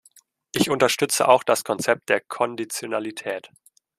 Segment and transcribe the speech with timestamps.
[0.51, 3.51] Ich unterstütze auch das Konzept der Konditionalität.